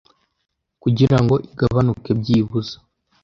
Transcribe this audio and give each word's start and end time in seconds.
kugira 0.81 1.17
ngo 1.23 1.35
igabanuke 1.49 2.11
byibuza 2.19 2.75